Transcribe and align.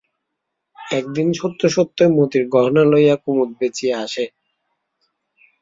একদিন 0.91 1.27
সত্য 1.39 1.61
সত্যই 1.75 2.09
মতির 2.17 2.45
গহনা 2.53 2.83
লইয়া 2.91 3.15
কুমুদ 3.23 3.49
বেচিয়া 3.59 3.95
আসে। 4.05 4.25